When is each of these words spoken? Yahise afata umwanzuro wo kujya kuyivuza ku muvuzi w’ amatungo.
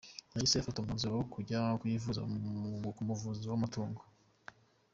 Yahise 0.33 0.55
afata 0.57 0.77
umwanzuro 0.79 1.13
wo 1.19 1.25
kujya 1.33 1.59
kuyivuza 1.79 2.21
ku 2.95 3.01
muvuzi 3.09 3.43
w’ 3.47 3.55
amatungo. 3.57 4.01